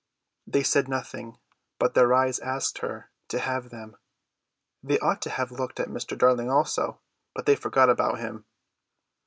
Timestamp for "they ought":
4.81-5.21